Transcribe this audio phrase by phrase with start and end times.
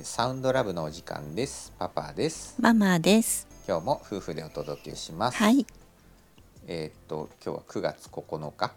[0.00, 1.72] ーサウンドラブのお時間です。
[1.78, 2.54] パパです。
[2.60, 3.46] ママです。
[3.68, 5.36] 今日も夫婦でお届けします。
[5.36, 5.66] はい。
[6.66, 8.70] えーっと今日は9月9日っ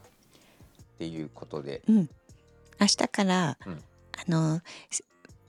[0.98, 2.10] ていうことで、うん。
[2.80, 3.82] 明日から、うん
[4.16, 5.04] あのす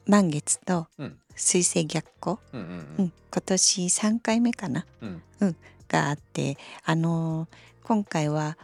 [0.06, 5.56] 満月とうん水星逆行、うんうんううんん、今年3回目かなうん
[5.88, 7.48] があって、あの
[7.82, 8.56] 今回は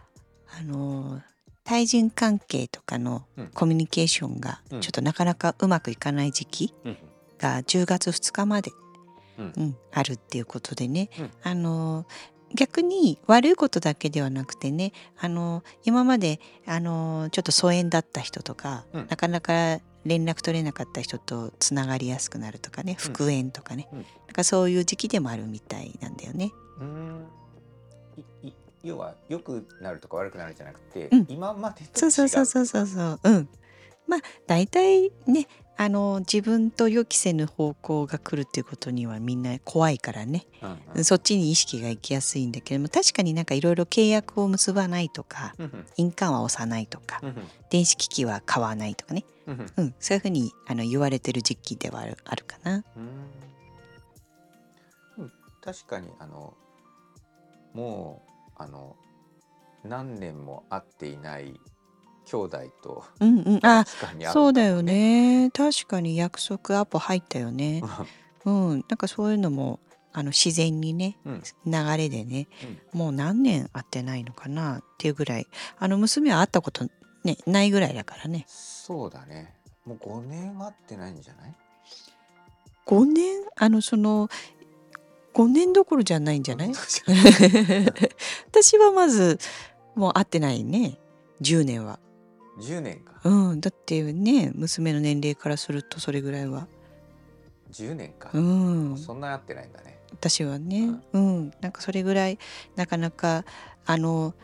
[0.58, 1.20] あの
[1.70, 3.46] 対人関係とかのうん。
[3.54, 4.80] コミュニケーションがうん。
[4.80, 6.96] ちょっとなかなかうまくいかない時期うん
[7.38, 8.72] が10月2日まで、
[9.38, 9.52] うん。
[9.56, 11.30] うん、あるっていうことでね、うん。
[11.44, 12.06] あの
[12.56, 19.06] 逆に悪いことだけではなくてねあの今まであのちょっと疎遠だった人とか、うん。
[19.08, 22.98] なかなか連絡取れなかった人とつながりやすくなるとかねうん。
[22.98, 23.98] 復縁とかね、うん。
[23.98, 26.50] なんかそういう時期でもあるみたいなんだよね。
[26.80, 27.26] うーん
[28.82, 31.26] 要は良くなるとか悪くなるじゃなくて、うん。
[31.28, 32.08] 今までと違そう。
[32.08, 33.20] うそうそうそうそうそう。
[33.24, 33.48] うん。
[34.06, 40.46] まあ大体ねあの自分と予期せぬ方向が来るっていうことにはみんな怖いからね。
[40.62, 41.04] うんうん。
[41.04, 45.86] そっちに意識が行きやすいんだけども確かになんかいろいろ契約を結ばないとかうんうん。
[45.96, 47.36] 印鑑は押さないとかうん
[47.70, 49.66] 電子機器は買わないとかね、うんうん。
[49.76, 52.84] うん、そういうふうにあの言われてる時期ではあるあるかな。
[52.96, 53.30] うん。
[55.62, 56.54] 確かにあの
[57.74, 58.29] もう
[58.60, 58.94] あの
[59.84, 61.58] 何年も会っていない
[62.26, 63.84] 兄弟とうんうん、あ
[64.32, 65.50] そうだよね。
[65.52, 67.82] 確かに約束アポ入ったよね。
[68.44, 69.80] うん、なんかそういうのも
[70.12, 71.42] あの自然にねうん。
[71.66, 72.48] 流れでね、
[72.92, 75.46] もう何年会ってないのかなっていうぐらい。
[75.78, 76.84] あの娘は会ったこと、
[77.24, 78.44] ね、ないぐらいだからね。
[78.46, 79.54] そうだね。
[79.86, 81.54] もう5年会ってないんじゃない
[82.86, 83.40] ？5年？
[83.56, 84.28] あのその
[85.34, 86.72] 5年どころじゃないんじゃない？
[88.48, 89.38] 私はまず
[89.94, 90.98] もう会ってないね。
[91.40, 91.98] 10年は。
[92.60, 93.20] 10年か。
[93.24, 96.66] うん、だってね娘の年齢からするとそれぐらいは。
[97.72, 99.98] 10年か、うん、そんな会ってないんだね。
[100.10, 102.38] 私はね、うん、なんかそれぐらい
[102.74, 103.44] なかなか
[103.86, 104.34] あの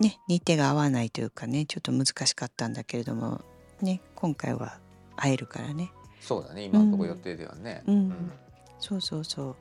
[0.00, 3.40] ね日程が合わないというかねちょっと難しかったんだけれども
[3.80, 4.80] ね今回は
[5.14, 5.92] 会えるからね。
[6.20, 6.64] そうだね。
[6.64, 8.32] 今のところ予定ではね、うん。
[8.80, 9.56] そうそうそう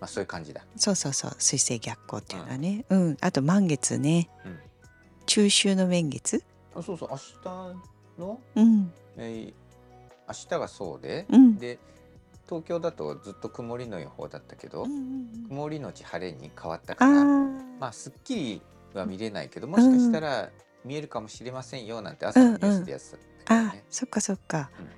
[0.00, 0.64] まあそういう感じだ。
[0.76, 1.36] そうそうそう。
[1.38, 3.16] 水星逆行っていうのはね、うん。
[3.20, 4.58] あと満月ね、うん。
[5.26, 6.42] 中秋の満月？
[6.74, 7.08] あそうそう。
[7.10, 8.92] 明日の、うん。
[9.16, 9.54] えー
[10.30, 11.56] 明日がそうで、うん。
[11.56, 11.78] で
[12.46, 17.78] 東京だとずっと曇りの予報だったけど、うんうん曇りのち晴れに変わったあからー。
[17.80, 20.50] まあすっきりは見れないけどもしかしたら
[20.84, 23.84] 見えるかもしれませんよなんて朝のニュースでやってたんだけどあね。
[23.88, 24.88] そっかそっか、うん。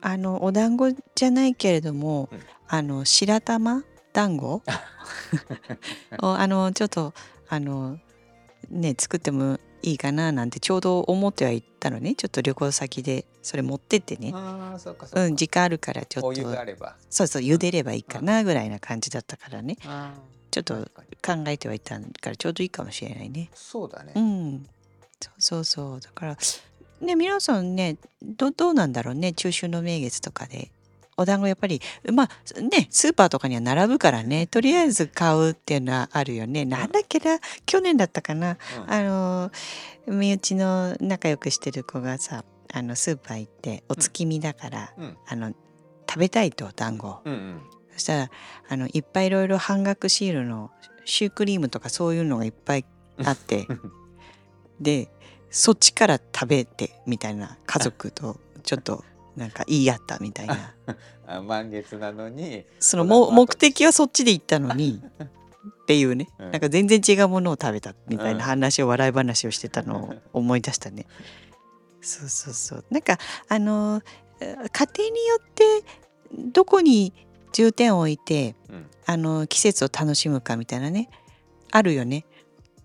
[0.00, 2.40] あのお団子じゃないけれども、うん。
[2.66, 3.84] あの白玉
[4.16, 4.62] 団子？
[6.22, 7.12] をあのちょっと
[7.50, 7.98] あの
[8.70, 10.32] ね作ってもいいかな？
[10.32, 12.14] なんてちょうど思ってはいったのね。
[12.14, 14.32] ちょっと旅行先でそれ持ってってね。
[14.34, 16.96] ああそうん時間あるからちょお湯っとがあれば。
[17.10, 19.76] そうそう茹でればいいかなぐらいな感じだったからね。
[19.84, 20.14] あ
[20.50, 20.74] ちょっと
[21.22, 23.50] 考えてはいたからちょうどいいかもしれないね。
[23.54, 24.14] そうだね。
[24.16, 24.66] うん。
[25.20, 26.00] そうそうそう。
[26.00, 26.38] だから
[27.00, 30.70] ね皆さんねどどうなんだろうね中秋の名月とかで
[31.16, 31.80] お団子やっぱり
[32.12, 38.58] まあねスーパーとかには並ぶからねとりあえず買うっていうのはあるよね、なんだっけな去年だったかな。
[38.86, 38.92] うん。
[38.92, 39.50] あの
[40.06, 45.16] 身内の仲良くしてる子がさあのスーパー行ってお月見だから、うん。
[45.26, 45.54] あの
[46.08, 47.60] 食べたいと団子うんうん。
[47.92, 48.30] そしたら
[48.68, 50.70] あのいっぱいいろいろ半額シールの
[51.04, 52.84] シュークリームとかそういうのがいっぱい
[53.24, 53.66] あって
[54.80, 55.08] で
[55.50, 59.04] そっちから食べてみたいな家族とちょっと
[59.36, 60.74] なんか言い合ったみたいな。
[61.26, 62.64] あ満月なのに。
[62.80, 66.50] そのも目的はそっちで行ったのにっていうね、 うん。
[66.52, 68.38] なんか全然違うものを食べたみたいうん。
[68.38, 71.06] な話を笑い話をしてたのを 思い出したね。
[72.00, 72.84] そうそうそう。
[72.90, 74.02] なんかあの
[74.40, 75.64] えー家庭によって
[76.52, 77.12] どこに
[77.52, 78.86] 重点を置いてうん。
[79.08, 81.08] あの季節を楽しむかみたいなね
[81.72, 82.24] あるよね。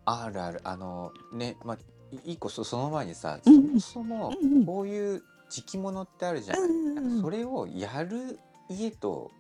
[0.06, 0.60] あるある。
[0.64, 1.78] あのねまあ
[2.12, 3.74] い一個そその前にさそうん。
[3.74, 4.34] もそも
[4.66, 6.64] こういう時期物ってあるじゃない。
[6.64, 8.40] うんうんそれをやる
[8.70, 9.32] 家と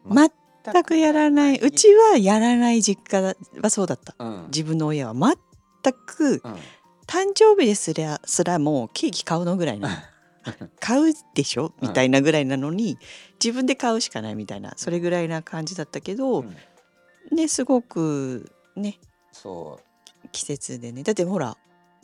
[0.63, 1.57] 全くやらない。
[1.59, 3.21] うちはやらない実家
[3.61, 4.13] はそうだった。
[4.19, 4.45] うん。
[4.47, 6.55] 自分の親は全くうん。
[7.07, 9.89] 誕生日ですらすらもうケーキ買うのぐらいな。
[10.79, 11.73] 買うでしょ？
[11.81, 12.97] みたいなぐらいなのに
[13.43, 16.55] 自分で買うしかないみたいなそれぐらいな感じだったけどうん。
[17.35, 18.99] ねすごくね
[19.31, 19.79] そ
[20.31, 21.03] 季節でね。
[21.03, 21.57] だってほら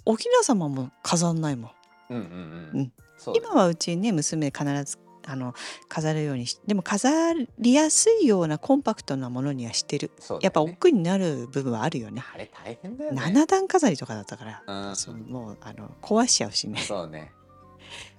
[0.06, 1.72] おひな様も飾んないもん。
[2.12, 2.26] ううんうん。
[2.26, 2.28] う
[2.74, 2.82] うん。
[2.82, 2.92] う
[3.36, 5.54] 今はうちね娘必ずあの
[5.90, 10.12] 飾るようにしでも飾りやすいようなコンパクトなものにはしてる。
[10.30, 10.38] ね。
[10.42, 12.24] やっぱ億劫になる部分はあるよね。
[12.34, 13.22] あれ大変だよね。
[13.22, 15.22] 七段飾りとかだったから、うん。
[15.30, 16.80] もうあの壊しちゃうしね。
[16.80, 17.34] そうね。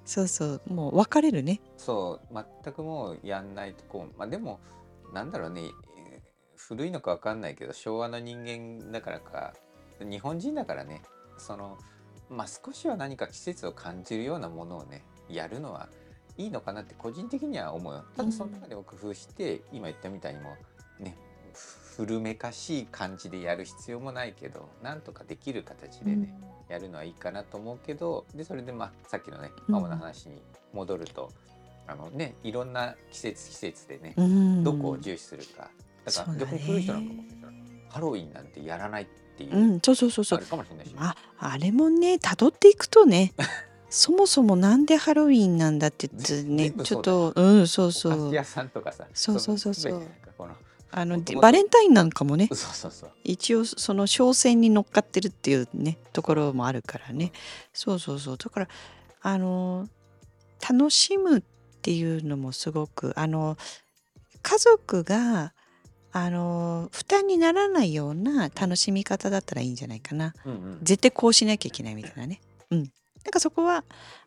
[0.04, 1.60] そうそうもう分かれるね。
[1.76, 4.60] そう全くもうやんないとこうまあでも
[5.14, 5.62] なんだろうね。
[5.62, 6.28] えー
[6.58, 9.54] 古いのかわかんないけど昭和の人間だからか
[10.00, 11.02] 日本人だからね。
[11.38, 11.78] その
[12.30, 15.88] まあ少しは何か季節を感じるようなものをねやるのは
[16.36, 18.04] いいのかなって個人的には思うよ。
[18.16, 20.56] ただその中でも工夫して、今言ったみたいにも
[21.00, 21.16] うね
[21.96, 26.32] 古めかしい感じでやる必要もないけどなんとかできる形でね、
[26.68, 29.74] やるのはいいかなと思うけどでそれでまあさっきのねうん。
[29.74, 30.40] ママの話に
[30.72, 31.32] 戻ると、
[31.88, 34.62] あのねいろんな季節季節でね、うん。
[34.62, 35.70] どこを重視するか。
[36.04, 36.38] だからね。
[36.38, 37.22] 逆に古い人なんかも
[37.88, 39.12] ハロウィンなんてやらないって
[39.44, 40.38] いう、うんそうそうそうそう。
[40.38, 43.32] あるかもしれないし、ああれもね辿っていくとね
[43.90, 50.02] そもそもなんでハロウィンなんだって言ってねちょっとうんそうそお菓子屋うさんとかさそうそうそうそう。
[50.90, 53.10] あのバレンタインなんかもねそうそうそう。
[53.22, 57.32] 一応その商戦に乗っかってるっていうねところもあるからね。
[57.74, 58.36] そうそうそう。
[58.38, 58.68] だから
[59.20, 59.86] あの
[60.66, 61.42] 楽しむっ
[61.82, 63.58] ていうのもすごくあの
[64.42, 65.52] 家族が
[66.24, 70.34] あの負担にならないような楽しみ方だったらいいんじゃないかな。
[70.44, 70.78] うんうん。
[70.82, 72.40] 絶対こうしなきゃいけないみたいなね。
[72.70, 72.78] うん。
[72.78, 72.88] なん
[73.30, 73.84] かそこは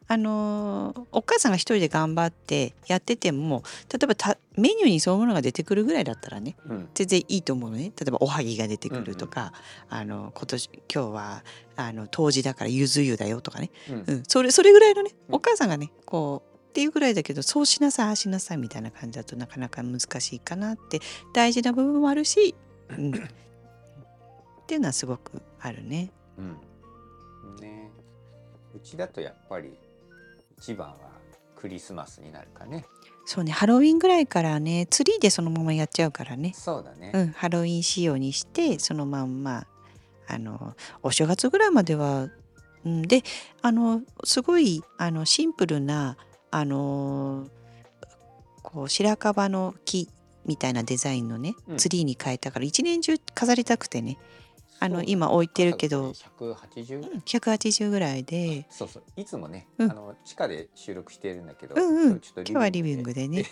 [0.08, 6.90] あのお母さんが一人で頑張ってやってても例えばたメニューにそういうものが出てくるぐらいだったらねうん。
[6.94, 7.92] 全然いいと思うのね。
[8.00, 9.54] 例えばおはぎが出てくるとか、
[9.90, 11.44] あの今年今日は
[11.76, 14.04] あの冬至だからゆず湯だよとかね、うん。
[14.08, 15.36] うん、それそれぐらいのねうん。
[15.36, 21.02] お母さんがねこうっていうぐらいだけどそうしなさいああしなさいみたいな感じだとなかなか難しいかなって
[21.34, 22.56] 大事な部分もあるし、
[22.90, 23.14] うん、っ
[24.68, 26.12] ていうのはすごくあるね。
[26.38, 26.56] うん。
[27.60, 27.92] ね。
[28.74, 29.74] うちだとやっぱり
[30.58, 30.96] 一番は
[31.58, 32.86] クリスマスになるかね。
[33.26, 33.52] そうね。
[33.52, 39.68] ハロウィンぐらいからねツリーでそのままやっちゃうからね、そうだね、うん、ハロウィン仕様にしてそのまんま
[40.26, 40.74] あの
[41.04, 42.30] お正月ぐらいまでは、
[42.86, 43.24] うん、で
[43.62, 46.16] あのすごいあのシンプルな
[46.52, 47.48] あの
[48.62, 50.10] こう白樺の木
[50.46, 51.78] みたいなデザインのね、うん。
[51.78, 54.18] ツリーに変えたから一年中飾りたくてね。
[54.80, 56.12] あの今置いてるけど。
[56.12, 57.16] 180、う。
[57.18, 58.66] ん180ぐらいで。
[58.70, 59.04] そうそう。
[59.16, 59.92] いつもね、うん。
[59.92, 62.10] あの地下で収録しているんだけど、うんうん。
[62.10, 63.44] 今日ちょっと今日はリビングでね。
[63.44, 63.50] で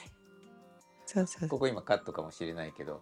[1.05, 1.49] そうそう。
[1.49, 3.01] ここ今カットかもしれないけど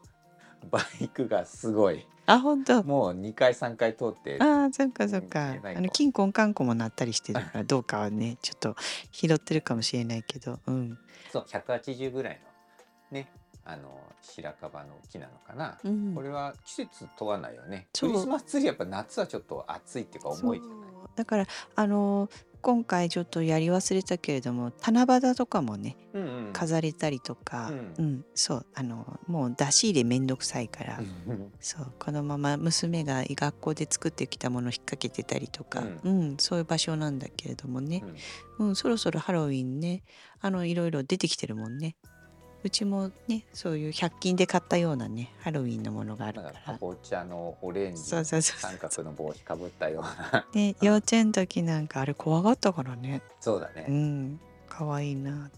[0.72, 2.06] バイクがすごい。
[2.26, 2.84] あ本当。
[2.84, 8.76] もう2回3回通ってああそっかそっ見かあの金婚観光もなったりしてるからどうかはね ちょっと
[9.12, 10.60] 拾ってるかもしれないけど。
[10.68, 11.00] うん、
[11.32, 12.42] そう180ぐらい
[13.12, 13.32] のね
[13.64, 16.16] あの白樺の木なのかな、うん。
[16.16, 17.88] これは季節問わないよね。
[17.98, 22.30] クリスマスツリーやっぱ夏はちょっと暑いっていうか重いじゃないだからあの
[22.62, 26.54] 今回ちょっとやり忘れたけれども七夕とかもねうんうん。
[26.54, 31.52] 飾れたりとか、ううんそうあのもう出し入れめんどくさいから、うん。
[31.60, 38.04] そうこのまま娘が学校で作ってきたものを引っ掛けてたりとか、ううんそういう場所なんだけれどもね、
[38.58, 40.04] うん、そろそろハロウィンね
[40.42, 41.96] あのいろいろ出てきてるもんね
[42.68, 46.74] うちもねそういう100均で買ったようなねハロウィンのものがあるから。
[46.74, 50.46] かぼちゃのオレンジそうそうそう三角の帽子かぶったような。
[50.54, 53.22] ね 幼稚園の時なんかあれ怖がったからね。
[53.40, 54.40] そうだね、うん。
[54.68, 55.52] 可愛いなっ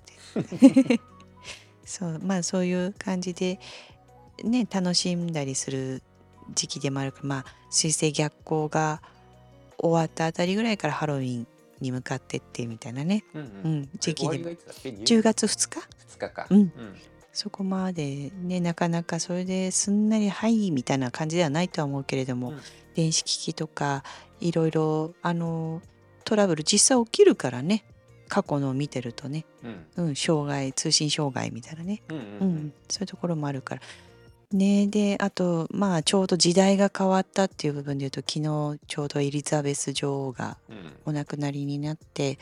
[0.53, 1.01] て。
[1.83, 3.59] そうまあそういう感じで
[4.43, 6.03] ね楽しんだりする
[6.53, 9.01] 時期でもあるからまあ水星逆行が
[9.79, 11.47] 終わったあたりぐらいからハロウィン
[11.81, 16.71] に向かってってみたいなね、うんううんん、時期で終わりがいつだっけ？10月2日？2日か、うん。
[17.31, 22.59] そこまでねなかなかそれですんなり「はい」みたいな感じではないとは思うけれども、うん。
[22.95, 24.03] 電子機器とか
[24.39, 25.81] いろいろあの
[26.25, 27.85] トラブル実際起きるからね。
[28.31, 29.43] 過去のを見てるとね、
[29.97, 30.09] うん。
[30.09, 32.55] うん、障害通信障害みたいなね、うんううん。
[32.67, 32.73] ん。
[32.87, 33.81] そういうところもあるから。
[34.51, 40.77] ね、であとまあちょうど時代が変わったっていう部分で言うと昨日ちょうどエリザベス女王がうん。
[40.77, 42.37] うんお亡くなりになって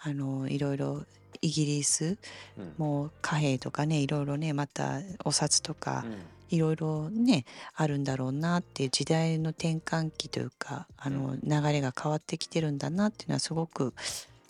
[0.00, 1.04] あのいろいろ
[1.42, 2.18] イギリス
[2.58, 2.74] うん。
[2.76, 6.16] もう貨幣とかねいろいろねまたお札とかうん。
[6.48, 7.44] いろいろね
[7.74, 13.94] あるんだろうなっていう時代の転換期というかあの流れが変わってきてるんだなっていうのはすごく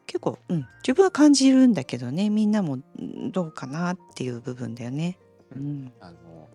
[0.06, 5.18] 結構、うん、自分は感じるんだけどねみんなもうんどうかなっていう部分だよね。
[5.54, 5.92] うん。
[6.00, 6.48] あの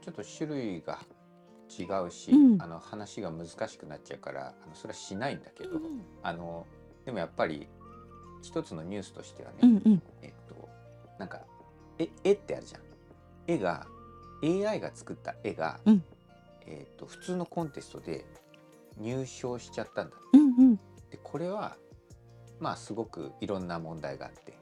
[0.00, 0.98] ちょっと種類が
[1.68, 2.62] 違うし、うん。
[2.62, 5.80] あの話が難しくなっちゃうからあのそれはしないんだけど、
[6.22, 6.66] あの
[7.04, 7.68] でもやっぱり
[8.42, 10.02] 一つのニュースとしてはね、うんうん。
[10.22, 10.68] えっと
[11.18, 11.40] なんか
[11.98, 12.80] 絵絵ってあるじゃん。
[13.46, 13.86] 絵が
[14.42, 16.04] AI が作った絵が、うん。
[16.66, 18.24] えっと普通のコンテストで
[18.96, 20.76] 入賞しちゃったんだうんうん。
[21.10, 21.76] でこれは
[22.60, 24.58] まあすごくいろんな問題があって、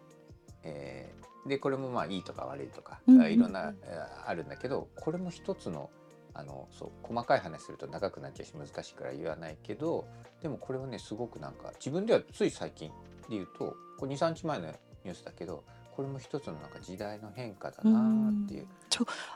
[0.65, 3.33] えーでこれもまあいいとか悪いとか、うんうんうん。
[3.33, 5.91] いろんな、えーあるんだけどこれも一つの
[6.35, 10.07] あのそう細かい話すると長くなっちゃうし難しいから言わないけど
[10.43, 12.91] でもこれはねすごくなんか自分ではつい最近
[13.31, 18.67] でいうとこれ23日前のニュースだけどこれも一つのなんか時代の変化だなっていう。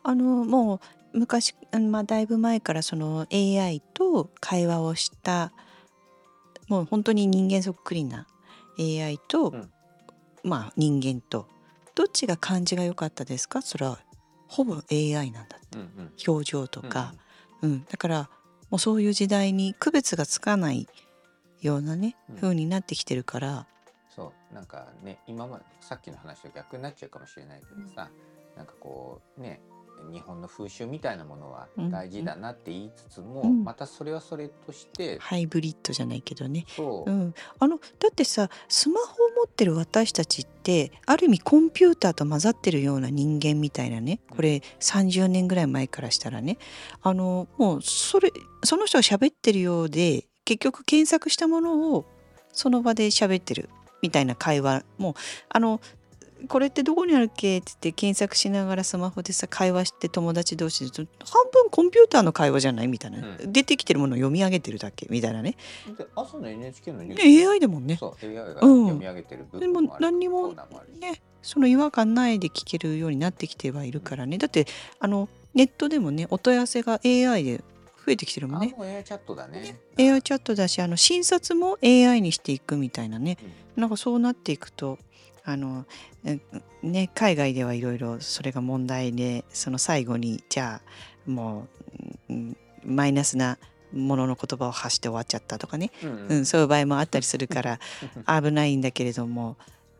[0.02, 0.80] あのも
[1.14, 5.52] う昔、うんまあ、だいぶ前からその AI と会話をした
[6.68, 8.26] もう本当に人間そっくりな
[8.78, 9.70] AI と、うん。
[10.42, 11.48] まあ人間と
[12.00, 13.60] どっちが感じが良かったですか？
[13.60, 13.98] それは
[14.48, 15.76] ほぼ AI なんだって。
[15.76, 16.12] うんうん。
[16.26, 17.12] 表情とか、
[17.60, 17.84] うん。
[17.84, 18.30] だから
[18.70, 20.88] もうそういう時代に区別がつかない
[21.60, 22.36] ようなね、うん。
[22.36, 23.66] 風になってきてるから。
[24.08, 24.54] そう。
[24.54, 28.08] なんかね今までさっきの話と逆になっちゃうかもしれないけどさ、
[28.56, 29.60] なんかこうね
[30.12, 33.64] 日本の風習みたいなものはうん大事だなって言いつつも、うん。
[33.64, 36.64] またそれはそれとして、ハイブリッドじゃないけどね。
[36.68, 44.20] そう、うん、あのだってさスマホを持ってる私たちってある意味コンピューターと混ざってるような人間みたいなね。
[44.30, 46.58] これ30年ぐらい前からしたらね。
[47.02, 48.32] あのもうそれ
[48.64, 52.06] その人が喋ってるようで結局検索したものを
[52.52, 53.70] その場で喋ってる
[54.02, 55.14] みたいな会話もう
[55.48, 55.80] あの
[56.48, 61.06] これってどこにあるっけって言って検索しながらスマホでさ会話して友達同士で半
[61.52, 65.56] 分コンピューターの会話じゃないみたいな、う出てきてるものを読み上げてるだけみたいなね。
[65.96, 67.96] で朝の NHK のニュース AI でもんね。
[67.96, 68.82] そう AI がうん。
[68.84, 70.54] 読み上げてる部でも何にも
[70.98, 74.38] ねその違和感ないで聞けるようになってきてはいるからね。
[74.38, 74.66] だって
[74.98, 77.58] あのネットでもねお問い合わせが AI で
[78.06, 78.74] 増えてきてるもんね。
[78.78, 79.78] AI チャットだね。
[79.98, 83.38] AI チャットだしあの診察も AI にしていくみたいなね。
[83.76, 84.98] なんかそうなっていくと
[85.50, 85.84] あの
[86.24, 86.38] え
[86.82, 90.80] ね海外ではいろいろそれが問題でその最後にじゃ
[91.26, 91.66] あも
[92.28, 93.58] ううんマイナスな
[93.92, 96.28] ものの言葉を発して終わっちゃったとかね、うんうん。
[96.28, 97.80] うん、そういう場合もあったりするから
[98.40, 99.56] 危ないんだけれども、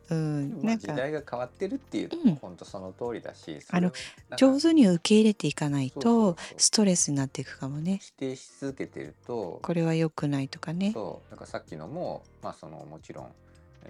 [0.08, 0.92] うん、なんか。
[0.94, 2.28] 代が変わってるっていうのうん。
[2.30, 3.92] も本当その通りだし、あの
[4.36, 7.98] 上手に受け入れていかないとストレスになっていくかもね。
[8.00, 10.92] 否定し続けてるとこれは良くないとかね。
[10.92, 11.30] そう。
[11.30, 13.32] なんかさっきのもまあそのもちろん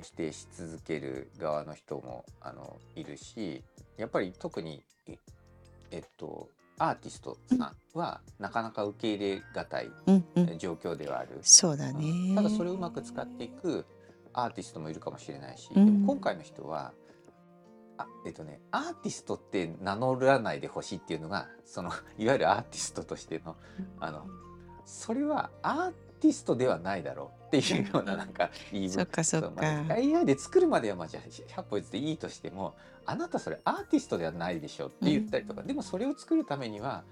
[0.02, 3.62] 否定し続ける側の人もあのいるし
[3.96, 5.18] やっぱり特にえ
[5.90, 9.90] えっとアーティストさんはなかなか受け入れがたい
[10.58, 11.38] 状況ではある。
[11.42, 12.08] そうだね。
[12.08, 13.84] うんただそれをうまく使っていく
[14.32, 15.84] アーティストもいるかもしれないし、うん。
[15.84, 16.92] でも今回の人は
[17.98, 23.56] あえっとねアーティストって名乗らないでほしいっていうのがそのいわゆるアーティストとしての
[24.00, 24.26] あの
[24.86, 28.94] それはアーティストではないだろうっていうようななんか言い分。
[28.94, 29.48] そっかそっか。
[29.48, 32.74] うまあ AI で作るまではまあじゃあ100歩譲っていいとしても
[33.06, 37.02] あなたそれアーティストではないでしょって言ったりとか、でもそれを作るためには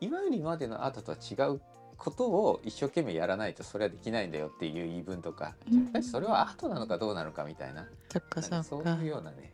[0.00, 1.60] いわゆる今までのアートとは違う
[1.96, 7.86] ことを一生懸命やらないとそれはできないんだよっていう言い分とか、うんそれはアートなのかどうなのかみたいな。
[8.10, 9.53] そっかそなんかそういうようなね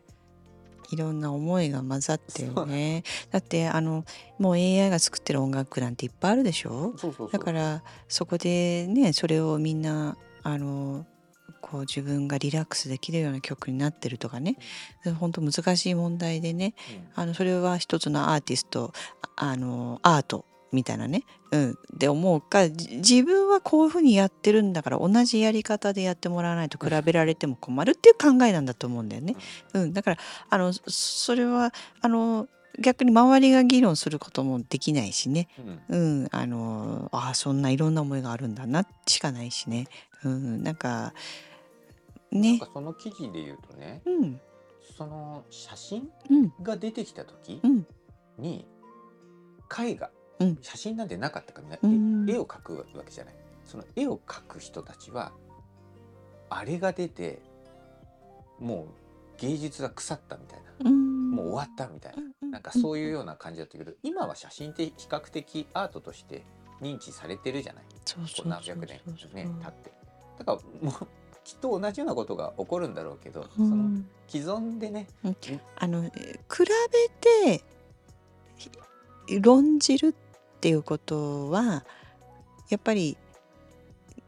[0.91, 3.03] いろんな思いが混ざってるね。
[3.31, 4.03] だってあの
[4.39, 6.93] もう AI が作ってる音楽なんていっぱいあるでしょ？
[7.31, 11.05] だからそこでねそれをみんなあの
[11.61, 14.57] こう自分がリラックスできるような曲になってるとかね。
[15.19, 16.73] 本当難しい問題でね。
[17.15, 17.23] うん。
[17.23, 18.93] あのそれは一つのアーティスト
[19.37, 29.35] ああのアートみたいなね、うん、で思うかじ自分はこういうふうにやってるんだから同じやり方でやってもらわないと比べられても困るっていう考えなんだと思うんだよね。
[29.73, 30.17] うん、だから
[30.49, 32.47] あのそそれはあの
[32.79, 35.49] 逆に周りが議論することもできないしね、
[35.89, 36.21] うん。
[36.21, 39.87] うん、あのああそんないろんな思いがあるんだなしかないしね、
[40.23, 41.13] うん、なんか
[42.31, 44.41] なんねかその記事で言うとねうん。
[44.97, 46.53] その写真うん。
[46.61, 47.85] が出てきた時うん。
[48.37, 48.65] に
[49.77, 50.20] 絵画、うん
[50.61, 52.29] 写真なんてなかったからね、うん。
[52.29, 53.35] 絵を描くわけじゃない。
[53.65, 55.31] その絵を描く人たちは
[56.49, 57.41] あれが出て
[58.59, 58.87] も
[59.37, 61.31] う芸術が腐ったみたいな、うん。
[61.31, 66.43] もう終わったみたいな、うんなんかそういうような感じだったけど今は写真って比較的アートとして
[66.81, 67.83] 認知されてるじゃない。
[68.45, 68.99] 何百年
[69.33, 69.93] ね経って。
[70.37, 71.07] だからもう
[71.45, 75.07] きっと同じようなことが起こるんだろうけど、うそのん既存でね、
[75.77, 76.63] あのえ比
[77.45, 77.63] べて
[78.57, 78.69] ひ
[79.39, 80.13] 論じるっ
[80.61, 81.83] ていうことは
[82.69, 83.17] やっぱり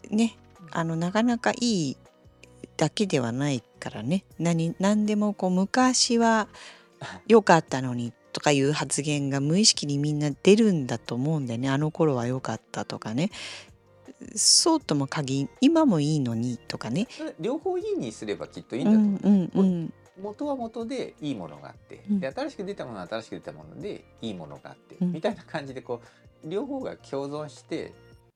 [0.09, 0.35] ね
[0.71, 1.97] あのなかなかいい
[2.75, 4.25] だけではないからね。
[4.39, 6.47] 何何でもこう昔は
[7.27, 11.69] 良かったのにとかいう発言が無意識にみんな出るんだと思うんだよね。
[11.69, 13.29] あの頃は良かったとかね。
[14.35, 17.07] そうとも限り今もいいのにとかね。
[17.39, 19.19] 両方いいにすればきっといいんだと思う。
[19.23, 22.19] うんうんうん元は元でいいものがあって、うん。
[22.19, 25.11] で新しく出たものは新しく出たものでいいものがあって、うん。
[25.11, 26.01] みたいな感じでこ
[26.43, 27.93] う両方が共存して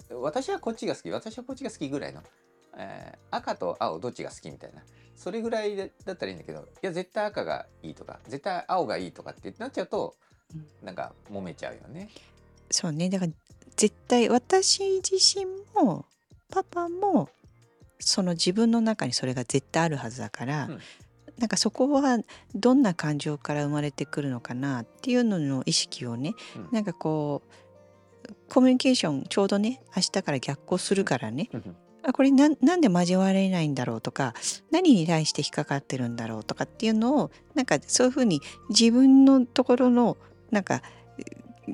[0.09, 2.21] 私はこっちが好き私はこっちが好きぐらいの、
[2.77, 4.81] えー赤と青どっちが好きみたいな。
[5.15, 10.15] それぐらいでだったらいいんだけどいや絶対赤がいいとか絶対青がいいとかってなっちゃうと
[10.53, 10.85] うん。
[10.85, 12.09] なんか揉めちゃうよね。
[12.71, 13.09] そうね。
[13.09, 13.31] だから
[13.75, 16.05] 絶対私自身も
[16.49, 17.29] パパも
[17.99, 20.79] その自分の中にそれが絶対あるはずだから、うん
[21.37, 22.19] なんかそこは
[22.55, 27.51] どんな感情から生まれてくるのかなっていうのの意識をね、うんなんかこう
[28.49, 34.33] コミュニケーションちょうどね明日から逆行するからね、うんあこれなんなんで交われないんだろうとか
[34.71, 40.15] 何に対して引っかかってるんだろうとかっていうのをなんかそういうふうに自分のところの
[40.49, 40.81] なんか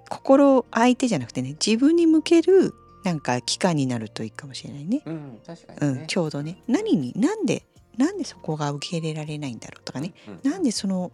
[0.10, 5.04] 心相手じゃなくてね自分に向けるなんか期間になるといいかもしれないね。
[5.06, 6.06] うん、確かうん、にね。
[6.08, 7.64] ちょうどね何になんで
[7.98, 11.12] なんでそこが受け入れられないんだろうとかね、うん、なんでその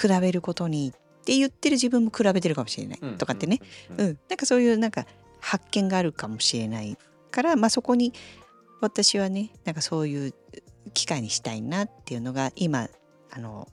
[0.00, 3.18] 比べることにって言ってる自分も比べてるかもしれないうん。
[3.18, 3.60] とかってね、
[3.96, 4.10] ううん。
[4.10, 4.18] ん。
[4.28, 5.06] なんかそういうなんか
[5.40, 6.98] 発見があるかもしれない
[7.30, 8.12] から、まあ、そこに
[8.80, 10.34] 私はねなんかそういう
[10.92, 12.88] 機会にしたいなっていうのが今
[13.30, 13.68] あの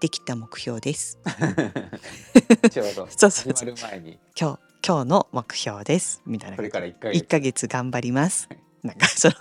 [0.00, 1.18] できた目標です。
[2.70, 3.52] ちょうど そうそうそう。
[3.54, 4.18] 始まる前に。
[4.38, 6.22] 今日今日の目標です。
[6.26, 8.48] みたいなこれから一回1ヶ月頑張ります。
[8.84, 9.34] なんか その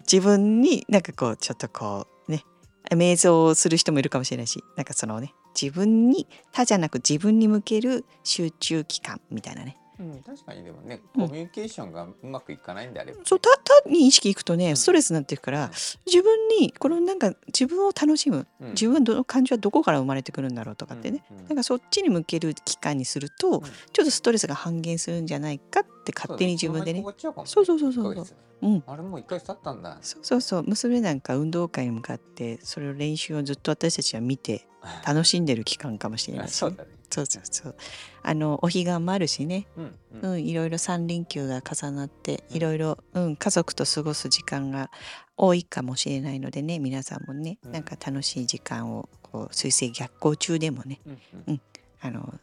[0.00, 2.44] 自分になんかこうちょっとこうね
[2.90, 9.76] 瞑想をする人もいるかもしれないしなんかそのね自分に他じゃなく自分に向ける集中期間みたいなね。
[10.00, 11.28] うん、確かにでもねうん。
[11.28, 13.50] コミュニケーションがうまくいかないんであればね、そうた
[13.84, 14.76] 他に意識いくとねうん。
[14.76, 15.70] ストレスになっていくから、うん。
[16.06, 18.70] 自分にこのなんか自分を楽しむうん。
[18.70, 21.38] 自分の感情はどこから生まれてくるんだろうとかってね、うん。
[21.38, 21.46] うん。
[21.48, 23.60] なんかそっちに向ける期間にすると、ん。
[23.60, 27.04] ちょっとストレスが半減するんじゃないかって勝手に自分でね。
[27.44, 28.26] そそうそうそうそうそう
[28.62, 30.64] うんあれもう一回経ったんだそうそうそう。
[30.66, 34.66] 娘なんか運動会に向かってそれを練習をずっと私たちは見て
[35.06, 36.84] 楽しんでる期間かもしれないし、そうだ。
[36.84, 37.74] ねそうそうそう。
[38.22, 39.66] あのお彼岸もあるしね。
[39.76, 42.56] うんううんんいろいろ3連休が重なってうん。
[42.56, 44.90] いろいろ、うん、家族と過ごす時間が
[45.36, 47.72] 多いかもしれないのでね皆さんもね、うん。
[47.72, 51.60] なんか楽しい時間をこう水星逆行中でもねうんうん。
[52.00, 52.34] あの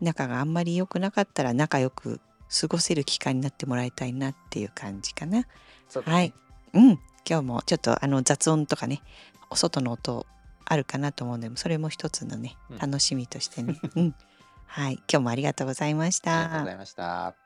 [0.00, 2.20] 仲があんまり良くなかったら仲良く
[2.60, 5.38] 過ごせる期間になってもらいたいなっていう感じかな。
[5.38, 5.46] ね。
[6.04, 6.34] はい。
[6.74, 6.98] うん。
[7.28, 9.02] 今日もちょっとあの雑音とかね、
[9.50, 10.26] お外の音
[10.70, 13.74] あるかなと思うので、それも一つのねうん、楽しみとしてね。
[13.96, 14.14] うん。
[14.66, 14.94] はい。
[15.12, 16.72] 今日もありがとうございましたありがとうござ。
[16.72, 17.39] いました